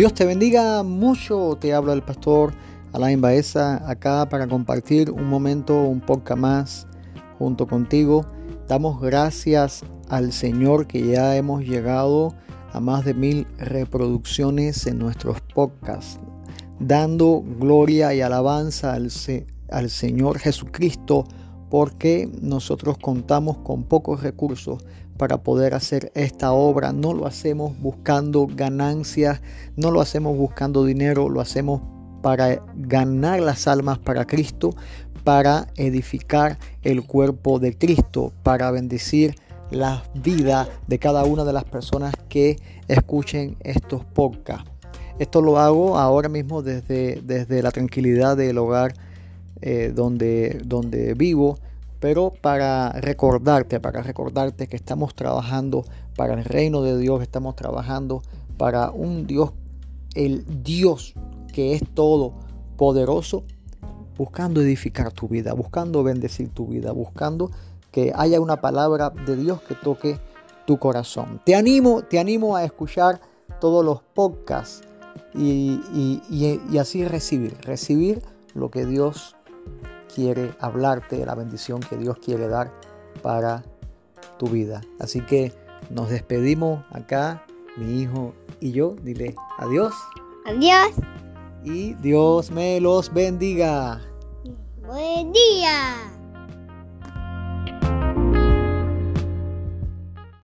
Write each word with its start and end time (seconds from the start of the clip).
Dios 0.00 0.14
te 0.14 0.24
bendiga 0.24 0.82
mucho. 0.82 1.58
Te 1.60 1.74
habla 1.74 1.92
el 1.92 2.00
pastor 2.00 2.54
Alain 2.94 3.20
Baeza 3.20 3.86
acá 3.86 4.26
para 4.30 4.48
compartir 4.48 5.10
un 5.10 5.28
momento, 5.28 5.82
un 5.82 6.00
poco 6.00 6.34
más 6.36 6.86
junto 7.38 7.66
contigo. 7.66 8.24
Damos 8.66 8.98
gracias 8.98 9.82
al 10.08 10.32
Señor 10.32 10.86
que 10.86 11.06
ya 11.06 11.36
hemos 11.36 11.64
llegado 11.64 12.34
a 12.72 12.80
más 12.80 13.04
de 13.04 13.12
mil 13.12 13.46
reproducciones 13.58 14.86
en 14.86 14.98
nuestros 14.98 15.38
podcasts, 15.54 16.18
dando 16.78 17.44
gloria 17.58 18.14
y 18.14 18.22
alabanza 18.22 18.94
al, 18.94 19.10
al 19.68 19.90
Señor 19.90 20.38
Jesucristo 20.38 21.26
porque 21.70 22.28
nosotros 22.42 22.98
contamos 22.98 23.58
con 23.58 23.84
pocos 23.84 24.22
recursos 24.22 24.84
para 25.16 25.42
poder 25.42 25.72
hacer 25.74 26.10
esta 26.14 26.52
obra. 26.52 26.92
No 26.92 27.14
lo 27.14 27.26
hacemos 27.26 27.78
buscando 27.80 28.48
ganancias, 28.52 29.40
no 29.76 29.90
lo 29.90 30.00
hacemos 30.00 30.36
buscando 30.36 30.84
dinero, 30.84 31.28
lo 31.28 31.40
hacemos 31.40 31.80
para 32.22 32.62
ganar 32.74 33.40
las 33.40 33.68
almas 33.68 33.98
para 33.98 34.26
Cristo, 34.26 34.74
para 35.24 35.68
edificar 35.76 36.58
el 36.82 37.06
cuerpo 37.06 37.58
de 37.58 37.78
Cristo, 37.78 38.32
para 38.42 38.70
bendecir 38.70 39.36
la 39.70 40.02
vida 40.14 40.68
de 40.88 40.98
cada 40.98 41.24
una 41.24 41.44
de 41.44 41.52
las 41.52 41.64
personas 41.64 42.12
que 42.28 42.56
escuchen 42.88 43.56
estos 43.60 44.04
podcasts. 44.04 44.68
Esto 45.20 45.42
lo 45.42 45.58
hago 45.58 45.98
ahora 45.98 46.28
mismo 46.28 46.62
desde, 46.62 47.20
desde 47.22 47.62
la 47.62 47.70
tranquilidad 47.70 48.36
del 48.36 48.58
hogar 48.58 48.94
eh, 49.62 49.92
donde, 49.94 50.60
donde 50.64 51.14
vivo, 51.14 51.58
pero 52.00 52.32
para 52.40 52.92
recordarte, 52.92 53.78
para 53.78 54.02
recordarte 54.02 54.68
que 54.68 54.76
estamos 54.76 55.14
trabajando 55.14 55.84
para 56.16 56.32
el 56.34 56.44
reino 56.44 56.82
de 56.82 56.98
Dios, 56.98 57.20
estamos 57.20 57.56
trabajando 57.56 58.22
para 58.56 58.90
un 58.90 59.26
Dios, 59.26 59.52
el 60.14 60.44
Dios 60.62 61.14
que 61.52 61.74
es 61.74 61.82
todo 61.94 62.32
poderoso, 62.78 63.44
buscando 64.16 64.62
edificar 64.62 65.12
tu 65.12 65.28
vida, 65.28 65.52
buscando 65.52 66.02
bendecir 66.02 66.48
tu 66.48 66.66
vida, 66.66 66.92
buscando 66.92 67.50
que 67.90 68.12
haya 68.14 68.40
una 68.40 68.62
palabra 68.62 69.10
de 69.10 69.36
Dios 69.36 69.60
que 69.62 69.74
toque 69.74 70.18
tu 70.66 70.78
corazón. 70.78 71.42
Te 71.44 71.54
animo, 71.54 72.02
te 72.02 72.18
animo 72.18 72.56
a 72.56 72.64
escuchar 72.64 73.20
todos 73.60 73.84
los 73.84 74.00
podcasts 74.14 74.82
y, 75.34 75.80
y 76.30 76.78
así 76.78 77.04
recibir, 77.04 77.56
recibir 77.62 78.22
lo 78.54 78.70
que 78.70 78.86
Dios 78.86 79.36
quiere 80.14 80.54
hablarte, 80.60 81.24
la 81.24 81.34
bendición 81.34 81.80
que 81.80 81.96
Dios 81.96 82.18
quiere 82.18 82.48
dar 82.48 82.72
para 83.22 83.64
tu 84.38 84.46
vida. 84.46 84.80
Así 84.98 85.20
que 85.20 85.52
nos 85.90 86.10
despedimos 86.10 86.84
acá, 86.90 87.44
mi 87.76 88.00
hijo 88.02 88.34
y 88.60 88.72
yo. 88.72 88.96
Dile 89.02 89.34
adiós. 89.58 89.94
Adiós. 90.46 90.92
Y 91.64 91.94
Dios 91.94 92.50
me 92.50 92.80
los 92.80 93.12
bendiga. 93.12 94.00
Buen 94.86 95.32
día. 95.32 96.19